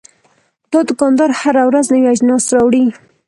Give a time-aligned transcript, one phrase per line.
[0.71, 2.85] دا دوکاندار هره ورځ نوي اجناس راوړي.